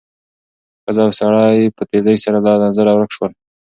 ښځه 0.83 1.01
او 1.05 1.11
سړی 1.19 1.57
په 1.75 1.83
تېزۍ 1.89 2.17
سره 2.25 2.37
له 2.45 2.53
نظره 2.67 2.91
ورک 2.93 3.11
شول. 3.15 3.31